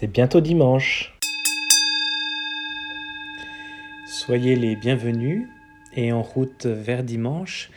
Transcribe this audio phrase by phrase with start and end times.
[0.00, 1.12] C'est bientôt dimanche.
[4.06, 5.48] Soyez les bienvenus
[5.92, 7.72] et en route vers dimanche,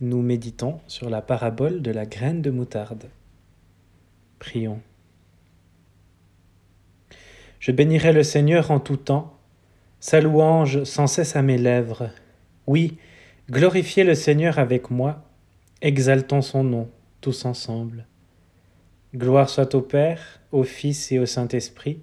[0.00, 3.10] nous méditons sur la parabole de la graine de moutarde.
[4.38, 4.80] Prions.
[7.60, 9.36] Je bénirai le Seigneur en tout temps,
[10.00, 12.08] sa louange sans cesse à mes lèvres.
[12.66, 12.96] Oui,
[13.50, 15.28] glorifiez le Seigneur avec moi,
[15.82, 16.88] exaltons son nom
[17.20, 18.06] tous ensemble.
[19.14, 22.00] Gloire soit au Père, au Fils et au Saint-Esprit,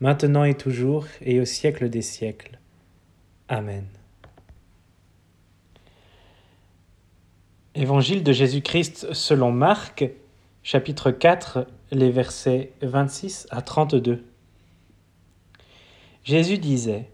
[0.00, 2.58] maintenant et toujours et au siècle des siècles.
[3.48, 3.86] Amen.
[7.74, 10.10] Évangile de Jésus-Christ selon Marc,
[10.62, 14.24] chapitre 4, les versets 26 à 32.
[16.24, 17.10] Jésus disait,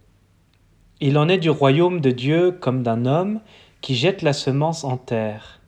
[1.01, 3.41] Il en est du royaume de Dieu comme d'un homme
[3.81, 5.61] qui jette la semence en terre.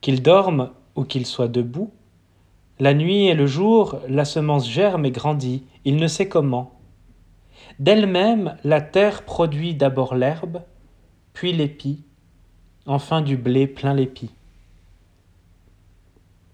[0.00, 1.92] Qu'il dorme ou qu'il soit debout,
[2.80, 6.80] la nuit et le jour, la semence germe et grandit, il ne sait comment.
[7.78, 10.62] D'elle-même, la terre produit d'abord l'herbe,
[11.34, 12.02] puis l'épi,
[12.86, 14.30] enfin du blé plein l'épi.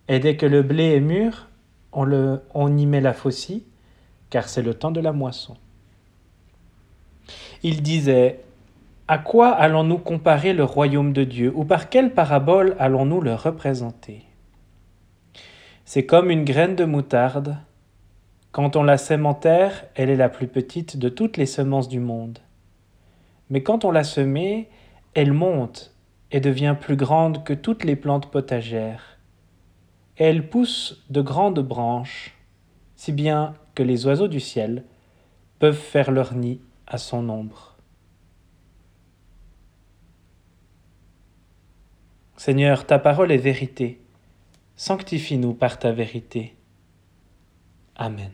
[0.08, 1.46] Et dès que le blé est mûr,
[1.92, 3.64] on, le, on y met la faucille,
[4.28, 5.56] car c'est le temps de la moisson.
[7.62, 8.40] Il disait,
[9.06, 14.24] À quoi allons-nous comparer le royaume de Dieu, ou par quelle parabole allons-nous le représenter?
[15.86, 17.58] C'est comme une graine de moutarde.
[18.50, 21.88] Quand on la sème en terre, elle est la plus petite de toutes les semences
[21.88, 22.40] du monde.
[23.50, 24.68] Mais quand on la semée,
[25.14, 25.94] elle monte
[26.32, 29.20] et devient plus grande que toutes les plantes potagères.
[30.18, 32.36] Et elle pousse de grandes branches,
[32.96, 34.82] si bien que les oiseaux du ciel
[35.60, 37.76] peuvent faire leur nid à son ombre.
[42.36, 44.00] Seigneur, ta parole est vérité
[44.76, 46.54] sanctifie-nous par ta vérité.
[47.96, 48.30] Amen.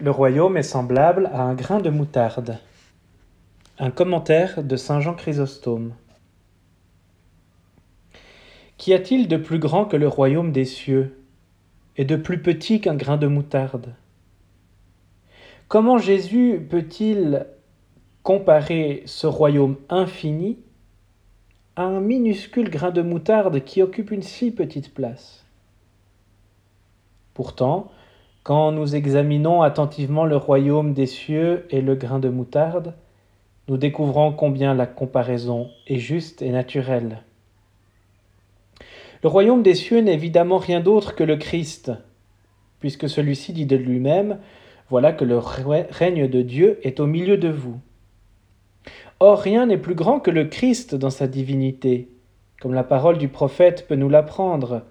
[0.00, 2.58] Le royaume est semblable à un grain de moutarde.
[3.78, 5.94] Un commentaire de Saint Jean Chrysostome.
[8.76, 11.24] Qu'y a-t-il de plus grand que le royaume des cieux
[11.96, 13.94] et de plus petit qu'un grain de moutarde?
[15.66, 17.46] Comment Jésus peut-il
[18.28, 20.58] comparer ce royaume infini
[21.76, 25.46] à un minuscule grain de moutarde qui occupe une si petite place.
[27.32, 27.90] Pourtant,
[28.42, 32.92] quand nous examinons attentivement le royaume des cieux et le grain de moutarde,
[33.66, 37.22] nous découvrons combien la comparaison est juste et naturelle.
[39.22, 41.92] Le royaume des cieux n'est évidemment rien d'autre que le Christ,
[42.78, 44.36] puisque celui-ci dit de lui-même,
[44.90, 47.80] Voilà que le règne de Dieu est au milieu de vous.
[49.20, 52.08] Or rien n'est plus grand que le Christ dans sa divinité,
[52.60, 54.82] comme la parole du prophète peut nous l'apprendre.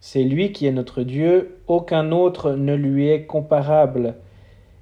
[0.00, 4.16] C'est lui qui est notre Dieu, aucun autre ne lui est comparable.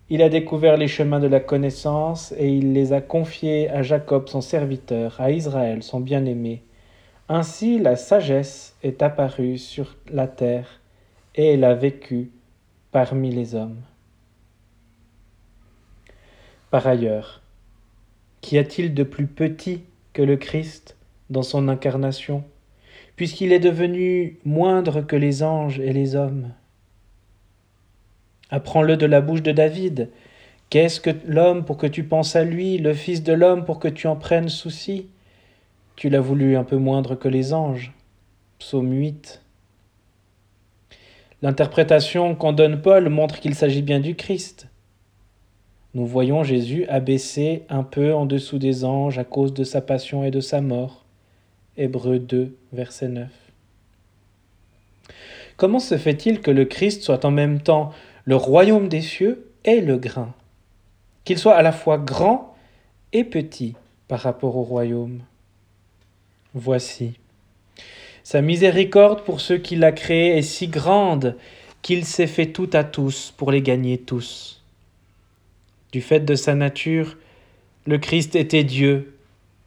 [0.09, 4.29] Il a découvert les chemins de la connaissance et il les a confiés à Jacob
[4.29, 6.63] son serviteur, à Israël son bien-aimé.
[7.29, 10.81] Ainsi la sagesse est apparue sur la terre
[11.35, 12.31] et elle a vécu
[12.93, 13.83] parmi les hommes.
[16.71, 17.43] Par ailleurs,
[18.41, 19.83] Qu'y a-t-il de plus petit
[20.13, 20.97] que le Christ
[21.31, 22.45] dans son incarnation,
[23.17, 26.53] puisqu'il est devenu moindre que les anges et les hommes?
[28.51, 30.11] Apprends-le de la bouche de David.
[30.71, 33.89] Qu'est-ce que l'homme pour que tu penses à lui, le Fils de l'homme pour que
[33.89, 35.09] tu en prennes souci?
[35.97, 37.93] Tu l'as voulu un peu moindre que les anges.
[38.59, 39.43] Psaume 8.
[41.43, 44.69] L'interprétation qu'en donne Paul montre qu'il s'agit bien du Christ
[45.97, 50.25] nous voyons Jésus abaissé un peu en dessous des anges à cause de sa passion
[50.25, 51.07] et de sa mort.
[51.79, 53.31] Hébreux 2, verset 9.
[55.57, 57.95] Comment se fait-il que le Christ soit en même temps
[58.27, 60.35] le royaume des cieux et le grain?
[61.25, 62.55] Qu'il soit à la fois grand
[63.15, 63.75] et petit
[64.07, 65.21] par rapport au royaume
[66.53, 67.15] Voici.
[68.23, 71.39] Sa miséricorde pour ceux qu'il a créés est si grande
[71.81, 74.56] qu'il s'est fait tout à tous pour les gagner tous.
[75.97, 77.17] Du fait de sa nature,
[77.87, 79.17] le Christ était Dieu,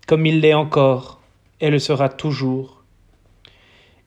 [0.05, 1.19] comme il l'est encore,
[1.59, 2.83] et le sera toujours.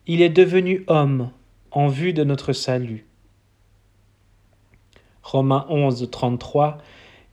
[0.07, 1.33] Il est devenu homme
[1.73, 3.07] en vue de notre salut.
[5.25, 6.79] Romains 11, 33.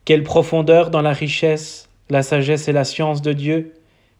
[0.05, 3.75] Quelle profondeur dans la richesse, la sagesse et la science de Dieu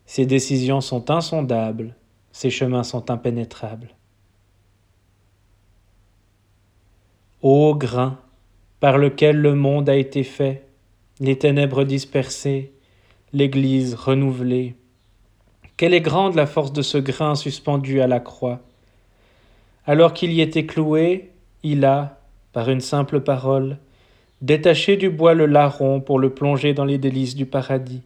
[0.05, 1.95] Ses décisions sont insondables,
[2.31, 3.89] ses chemins sont impénétrables.
[7.41, 8.19] Ô grain,
[8.79, 10.65] par lequel le monde a été fait,
[11.19, 12.71] les ténèbres dispersées,
[13.33, 14.75] l'Église renouvelée.
[15.77, 18.61] Quelle est grande la force de ce grain suspendu à la croix.
[19.85, 21.31] Alors qu'il y était cloué,
[21.63, 22.19] il a,
[22.53, 23.77] par une simple parole,
[24.41, 28.01] détaché du bois le larron pour le plonger dans les délices du paradis.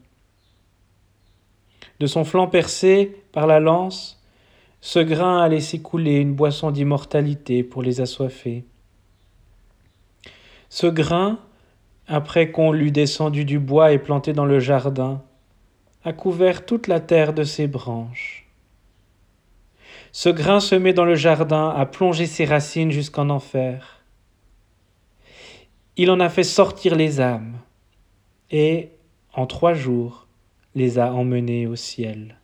[2.00, 4.20] De son flanc percé par la lance,
[4.80, 8.64] ce grain a laissé couler une boisson d'immortalité pour les assoiffés.
[10.74, 11.38] Ce grain,
[12.08, 15.22] après qu'on l'eut descendu du bois et planté dans le jardin,
[16.02, 18.48] a couvert toute la terre de ses branches.
[20.10, 24.02] Ce grain semé dans le jardin a plongé ses racines jusqu'en enfer.
[25.96, 27.54] Il en a fait sortir les âmes,
[28.50, 28.88] et,
[29.32, 30.26] en trois jours,
[30.74, 32.36] les a emmenées au ciel.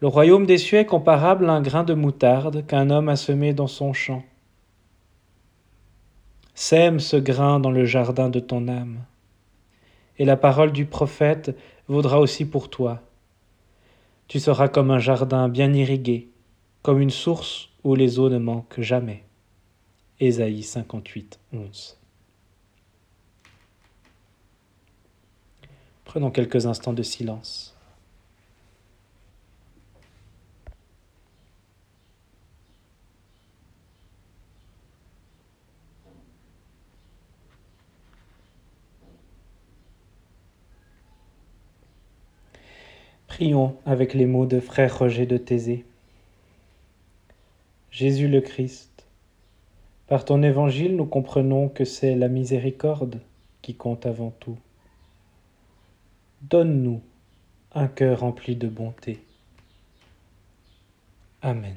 [0.00, 3.54] Le royaume des cieux est comparable à un grain de moutarde qu'un homme a semé
[3.54, 4.24] dans son champ.
[6.54, 9.04] Sème ce grain dans le jardin de ton âme,
[10.18, 11.56] et la parole du prophète
[11.88, 13.02] vaudra aussi pour toi.
[14.28, 16.28] Tu seras comme un jardin bien irrigué,
[16.82, 19.24] comme une source où les eaux ne manquent jamais.
[20.20, 21.98] Ésaïe 58, 11.
[26.04, 27.73] Prenons quelques instants de silence.
[43.34, 45.84] Prions avec les mots de frère Roger de Thésée.
[47.90, 49.06] Jésus le Christ,
[50.06, 53.18] par ton évangile nous comprenons que c'est la miséricorde
[53.60, 54.56] qui compte avant tout.
[56.42, 57.00] Donne-nous
[57.74, 59.18] un cœur rempli de bonté.
[61.42, 61.74] Amen.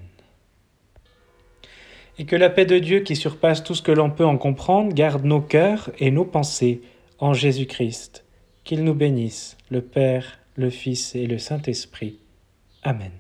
[2.20, 4.94] Et que la paix de Dieu qui surpasse tout ce que l'on peut en comprendre
[4.94, 6.84] garde nos cœurs et nos pensées
[7.18, 8.26] en Jésus-Christ.
[8.64, 12.20] Qu'il nous bénisse, le Père, le Fils et le Saint-Esprit.
[12.84, 13.12] Amen.